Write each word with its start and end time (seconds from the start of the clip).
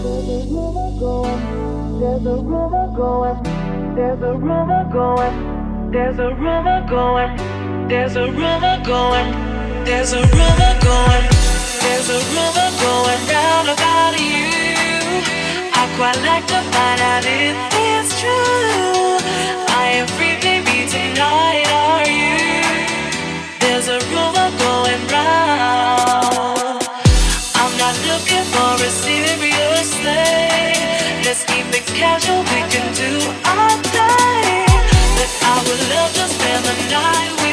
There's 0.00 0.28
a 0.28 0.46
rumor 0.46 0.90
going. 1.00 1.98
There's 1.98 2.24
a 2.24 2.36
rumor 2.38 2.86
going. 2.94 3.42
There's 3.96 4.22
a 4.22 4.34
rumor 4.36 4.88
going. 4.92 5.90
There's 5.90 6.18
a 6.20 6.34
rumor 6.34 6.86
going. 6.88 7.36
There's 7.88 8.14
a 8.14 8.26
rumor 8.30 8.78
going. 8.86 9.28
There's 9.84 10.12
a 10.12 10.22
rumor 10.22 10.74
going. 10.86 11.24
There's 11.82 12.08
a 12.10 12.20
rumor 12.30 12.70
going 12.78 13.20
round 13.26 13.68
about 13.74 14.14
you. 14.20 14.46
I 15.74 15.84
quite 15.98 16.20
like 16.22 16.46
to 16.46 16.60
find 16.70 17.00
out 17.00 17.24
if 17.26 17.58
it's 17.74 18.20
true. 18.20 19.18
I 19.82 19.98
am 19.98 20.06
free, 20.14 20.38
baby, 20.38 20.86
tonight. 20.86 21.66
Are 21.74 22.06
you? 22.06 22.38
There's 23.58 23.88
a 23.88 23.98
rumor 24.14 24.50
going 24.62 25.02
round. 25.10 26.86
I'm 27.58 27.72
not 27.82 27.98
looking 28.06 28.46
for 28.54 28.86
a 28.86 28.90
serious. 28.90 29.47
Let's 30.04 31.44
keep 31.44 31.66
it 31.74 31.86
casual, 31.86 32.40
we 32.40 32.60
can 32.70 32.86
do 32.94 33.18
our 33.44 33.70
thing. 33.94 34.68
But 35.18 35.30
I 35.42 35.56
would 35.66 35.82
love 35.90 36.12
to 36.14 36.26
spend 36.28 36.64
the 36.64 36.76
night 36.90 37.47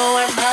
know 0.00 0.16
I'm 0.16 0.30
high. 0.30 0.49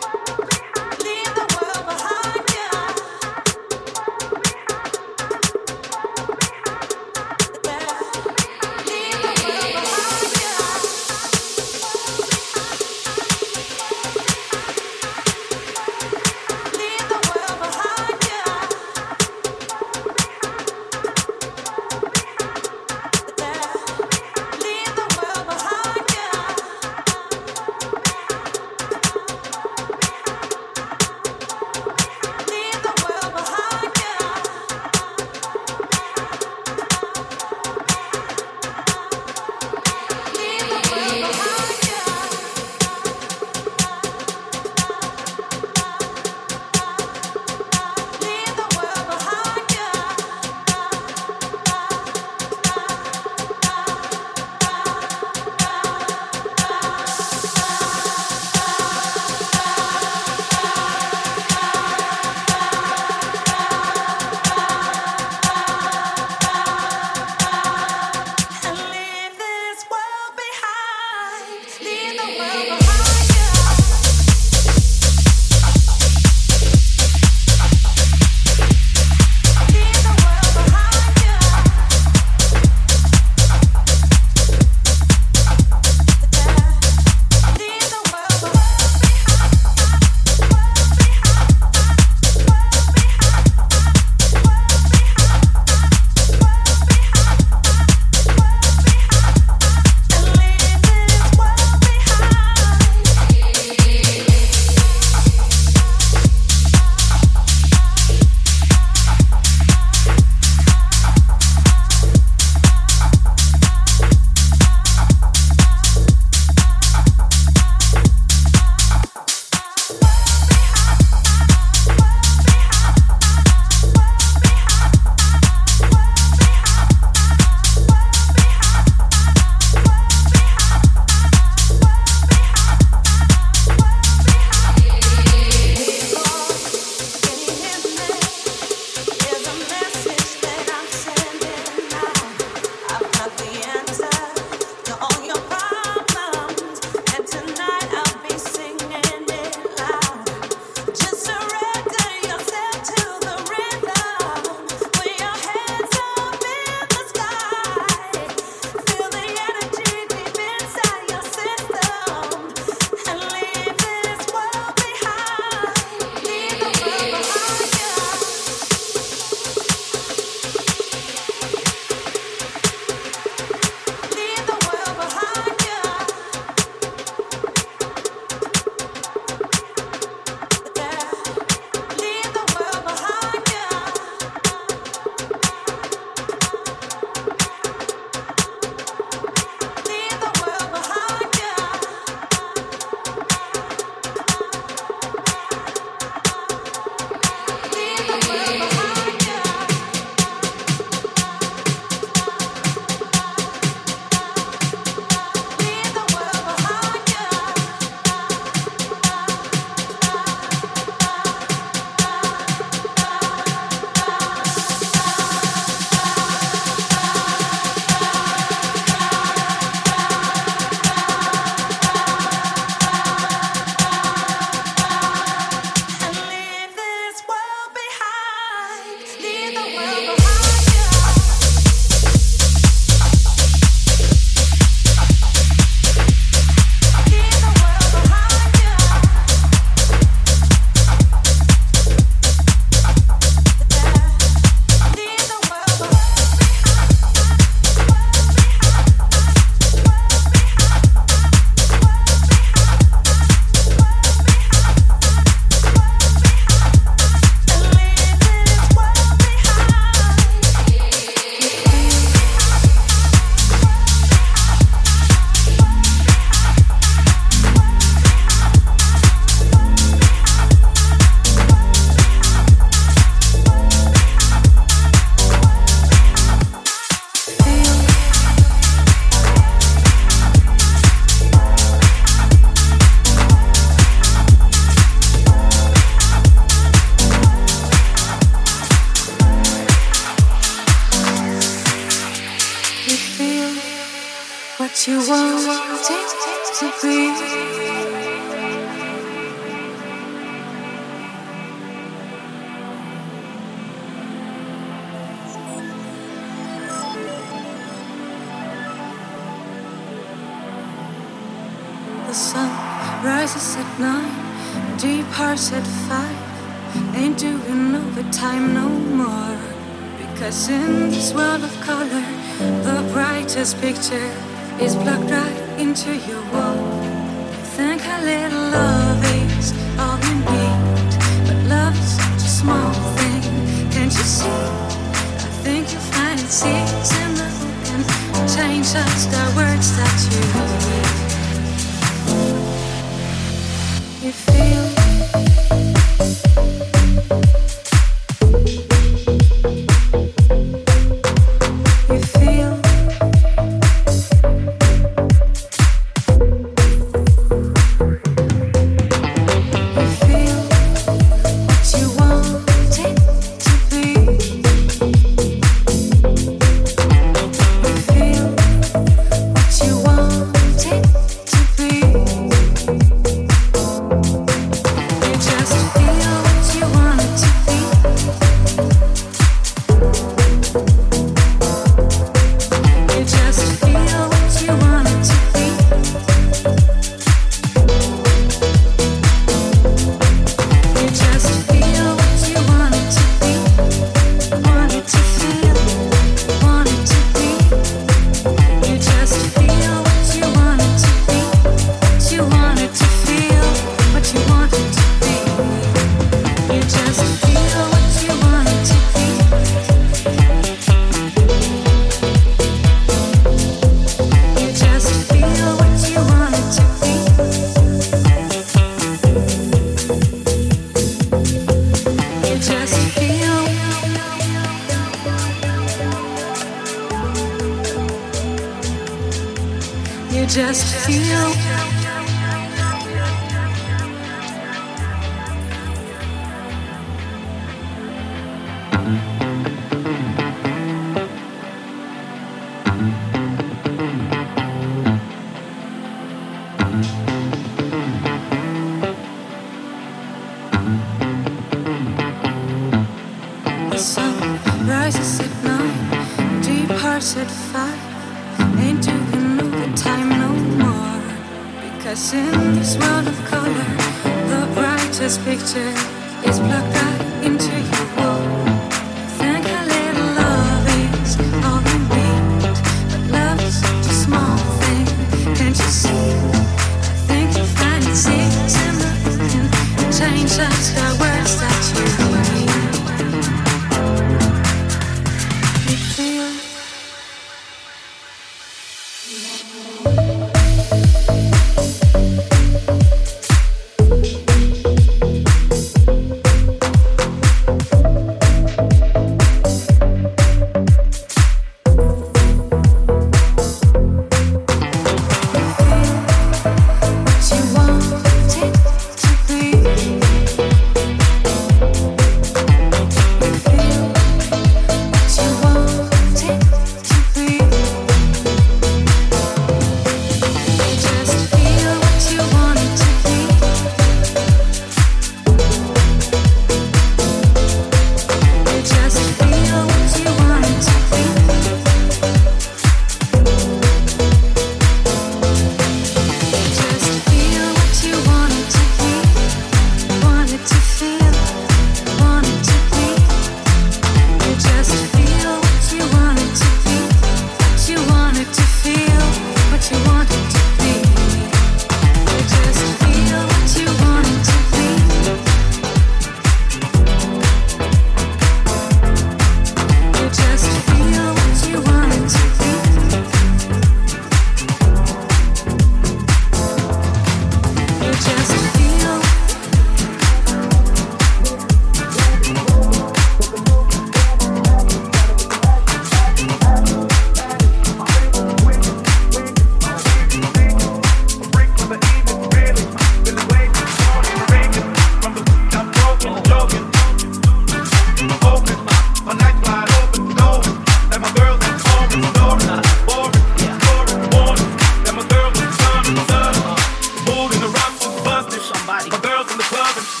Bust 599.01 600.00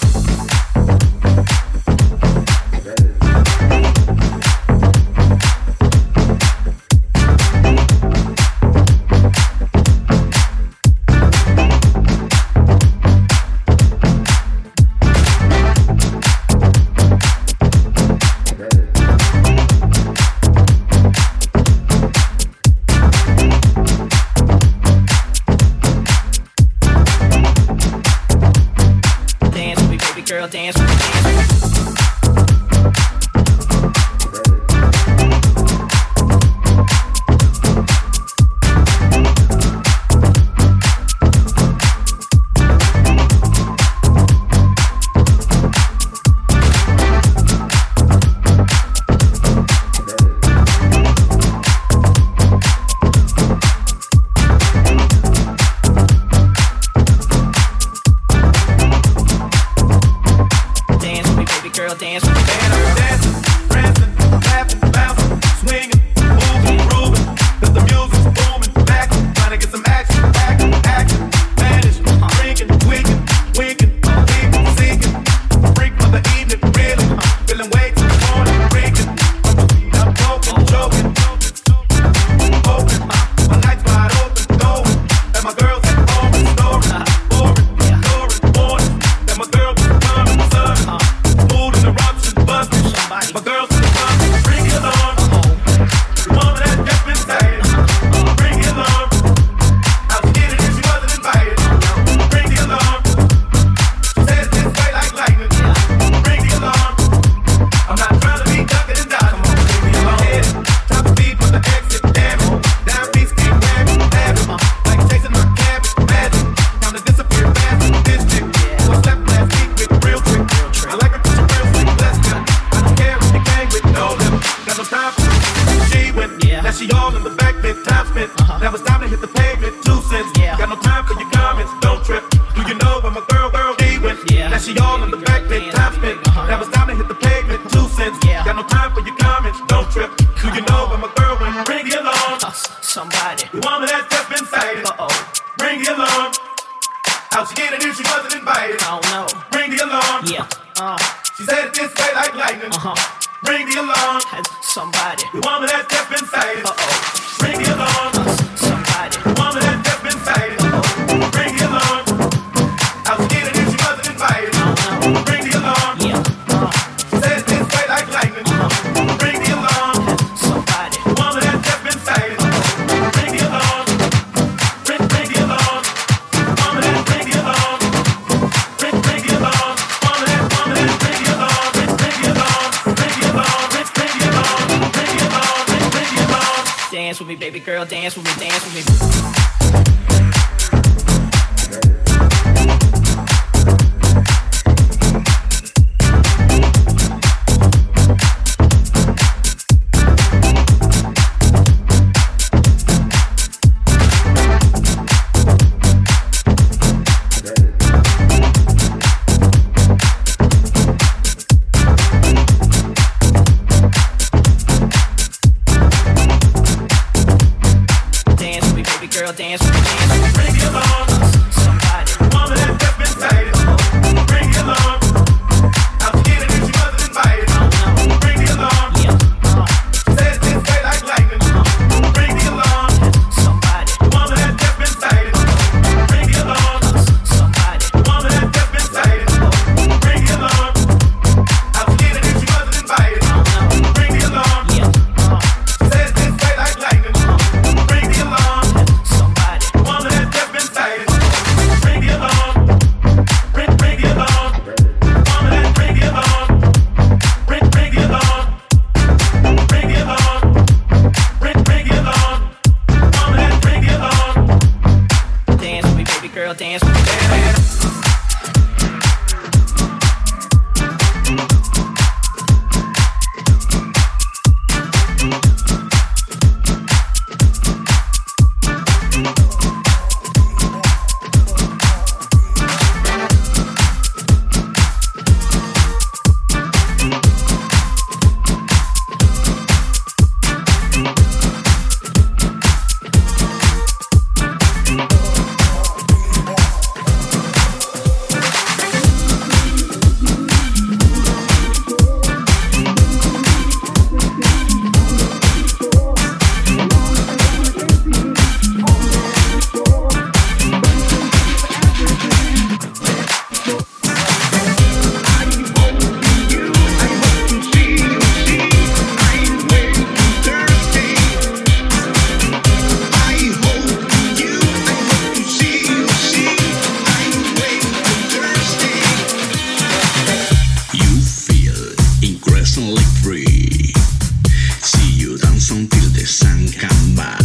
Kamba. 336.77 337.40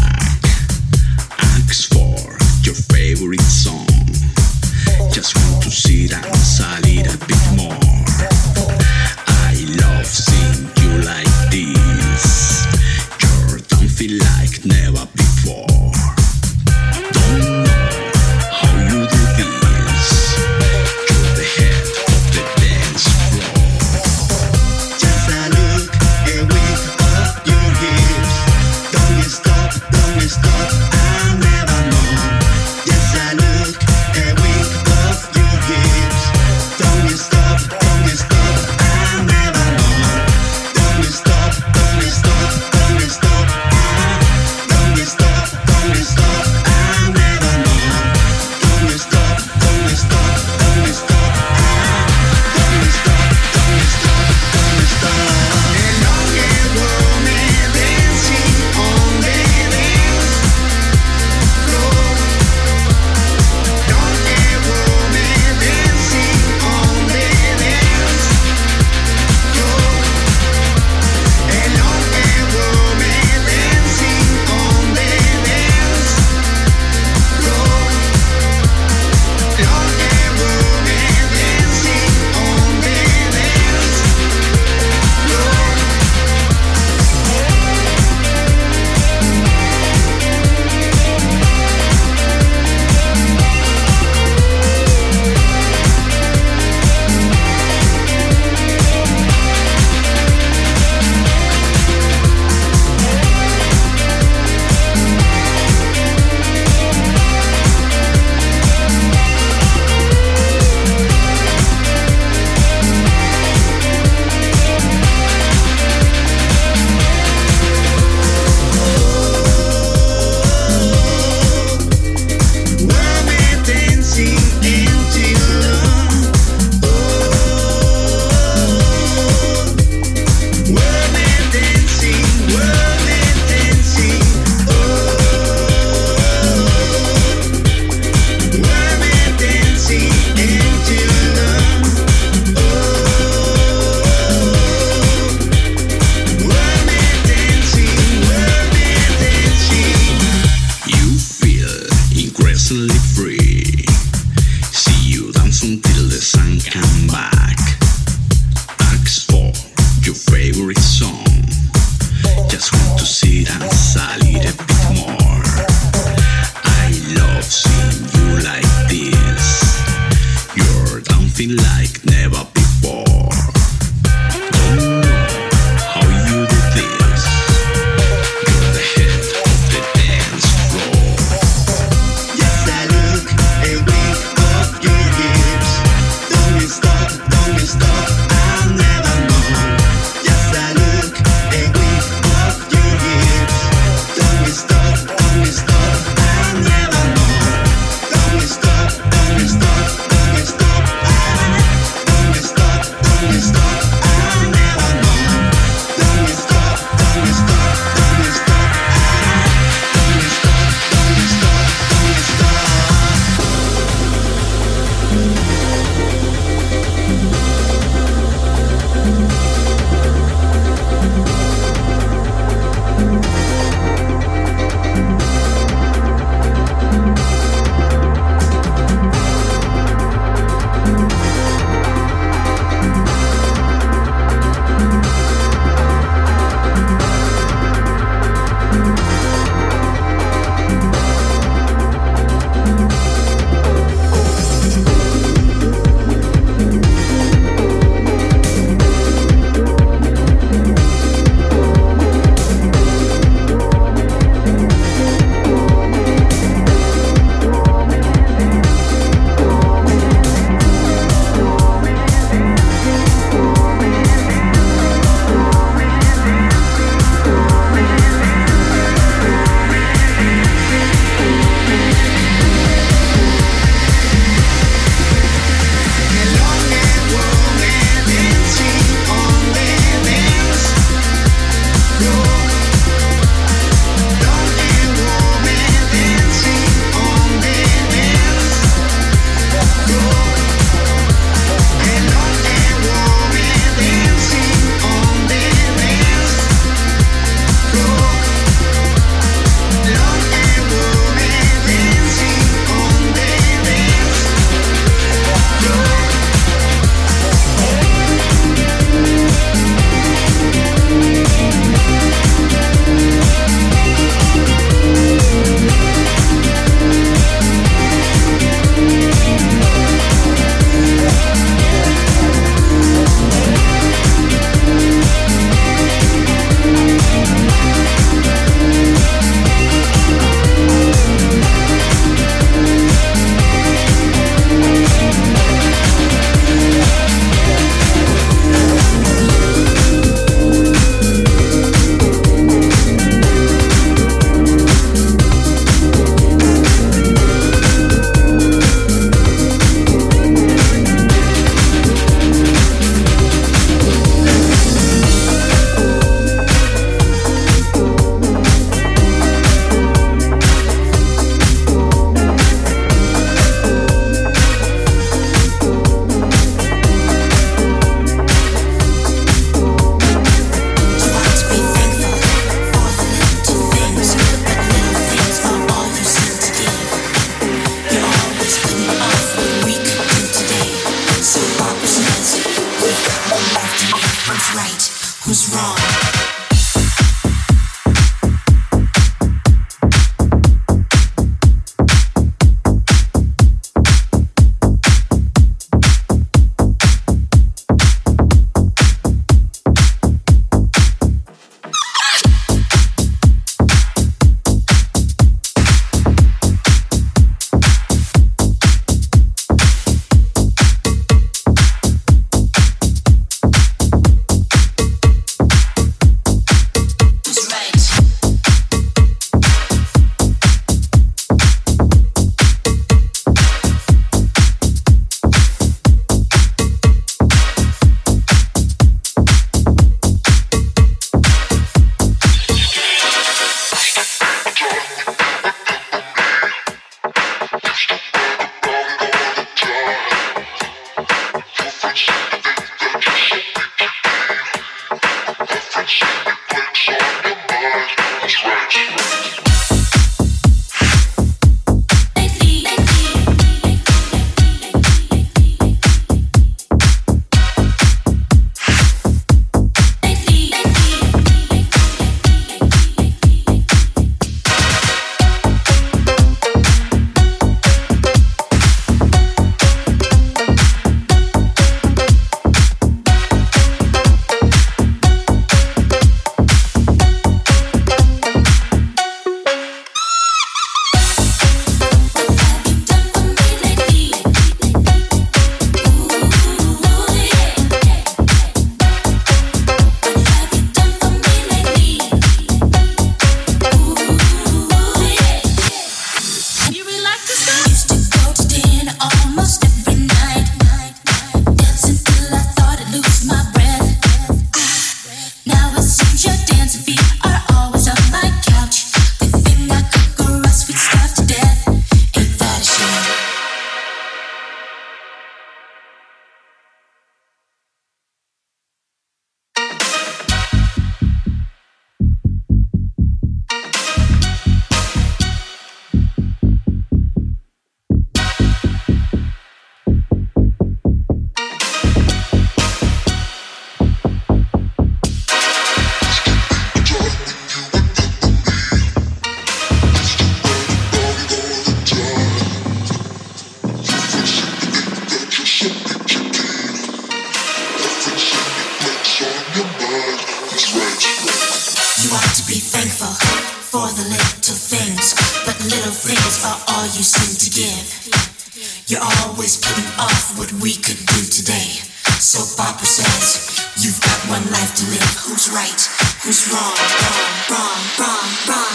So 562.27 562.43
Papa 562.57 562.85
says, 562.85 563.63
You've 563.79 564.01
got 564.01 564.19
one 564.29 564.51
life 564.51 564.75
to 564.75 564.85
live. 564.91 565.15
Who's 565.31 565.49
right? 565.49 565.81
Who's 566.27 566.51
wrong? 566.51 566.75
Wrong, 566.75 567.39
wrong, 567.55 567.79
wrong, 568.01 568.27
wrong. 568.49 568.66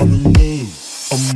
Is 0.00 1.34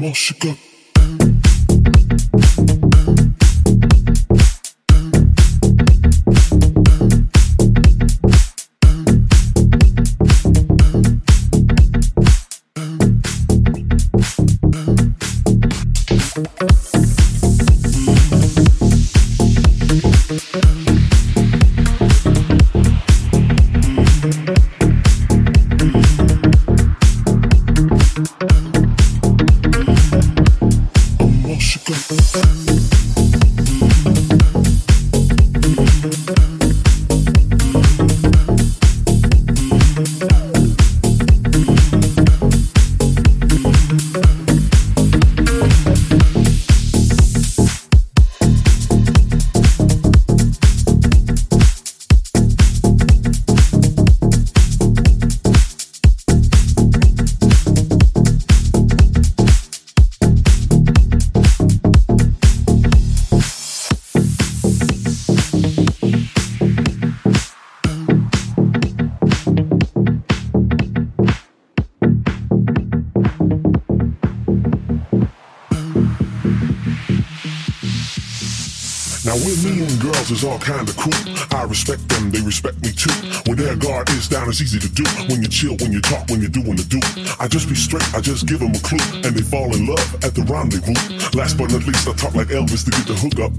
easy 84.61 84.79
to 84.79 84.89
do. 84.89 85.05
When 85.29 85.43
you 85.43 85.49
chill, 85.49 85.77
when 85.77 85.93
you 85.93 86.01
talk, 86.01 86.29
when 86.29 86.41
you're 86.41 86.51
doing 86.51 86.77
the 86.77 86.85
do. 86.85 87.01
I 87.39 87.49
just 87.49 87.69
be 87.69 87.75
straight, 87.75 88.07
I 88.15 88.21
just 88.21 88.47
give 88.47 88.61
them 88.61 88.73
a 88.73 88.81
clue. 88.81 89.01
And 89.25 89.35
they 89.35 89.43
fall 89.43 89.75
in 89.75 89.87
love 89.87 90.15
at 90.25 90.35
the 90.35 90.43
rendezvous. 90.43 90.95
Last 91.37 91.57
but 91.57 91.71
not 91.73 91.87
least, 91.87 92.09
I 92.09 92.13
talk 92.15 92.35
like 92.35 92.49
Elvis 92.49 92.85
to 92.85 92.91
get 92.91 93.07
the 93.07 93.15
hook 93.15 93.41
up. 93.41 93.53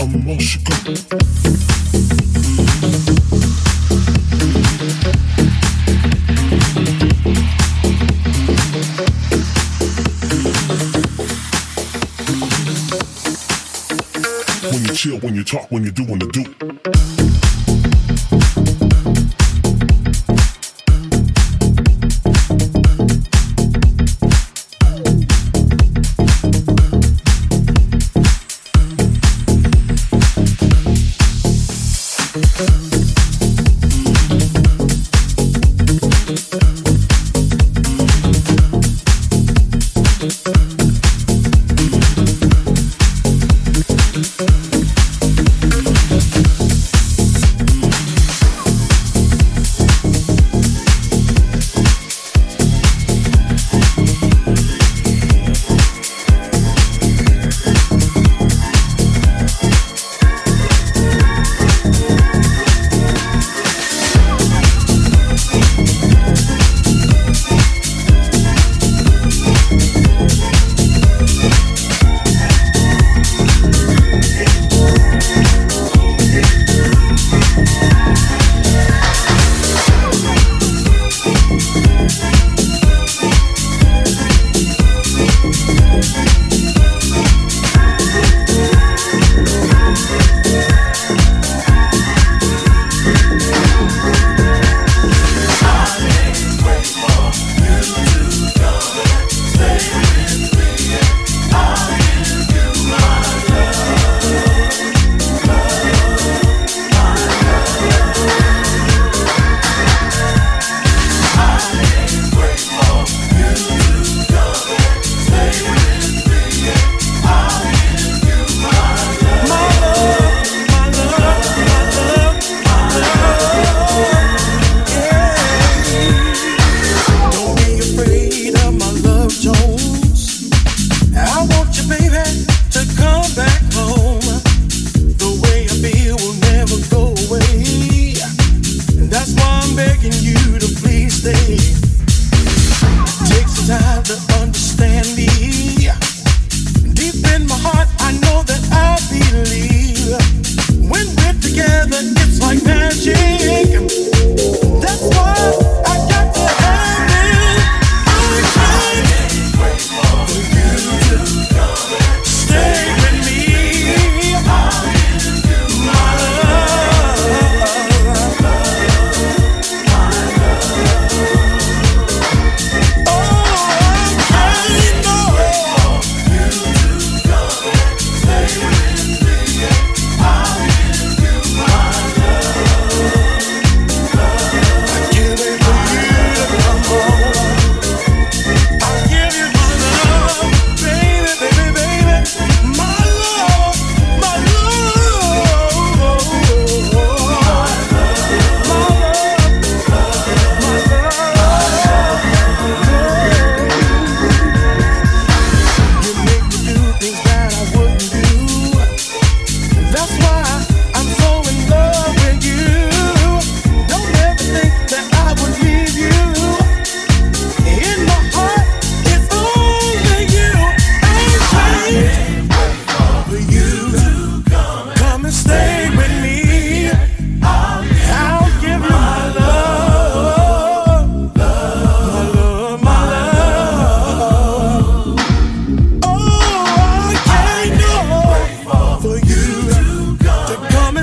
I'm 0.00 0.28
all 0.28 0.38
shook 0.38 0.62
chill 15.02 15.18
when 15.18 15.34
you 15.34 15.42
talk, 15.42 15.68
when 15.72 15.82
you're 15.82 15.90
doing 15.90 16.16
the 16.16 16.28
do. 16.28 17.41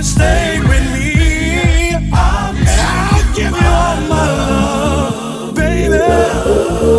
stay 0.04 0.60
with 0.62 0.86
me. 0.94 1.96
I'll 2.14 2.54
give 3.36 3.52
you 3.52 3.68
all 3.68 4.02
my 4.08 4.28
love, 4.50 5.56
baby. 5.56 6.99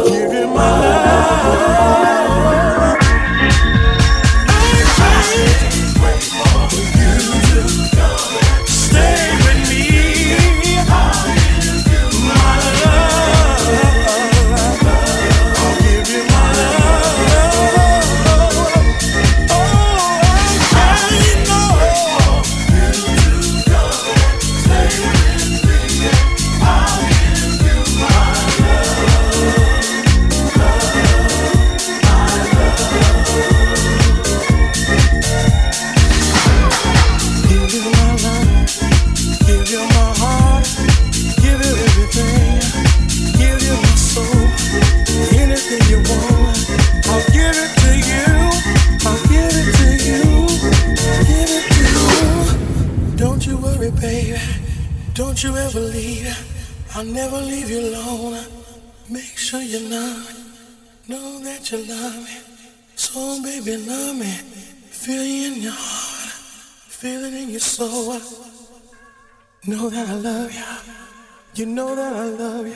You 71.60 71.66
know 71.66 71.94
that 71.94 72.14
I 72.14 72.24
love 72.24 72.66
you. 72.66 72.74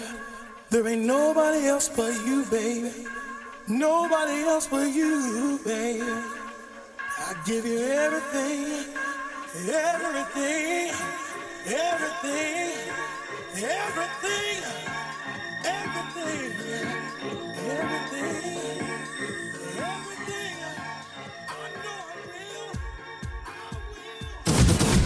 There 0.68 0.86
ain't 0.86 1.06
nobody 1.06 1.68
else 1.68 1.88
but 1.88 2.12
you, 2.26 2.44
baby. 2.50 2.92
Nobody 3.66 4.42
else 4.42 4.66
but 4.66 4.92
you, 4.92 5.58
baby. 5.64 6.02
I 6.02 7.34
give 7.46 7.64
you 7.64 7.78
everything, 7.78 8.84
everything, 9.70 10.92
everything, 11.64 12.74
everything, 13.56 14.62
everything, 15.64 16.52
everything, 16.52 16.92
everything. 17.56 18.73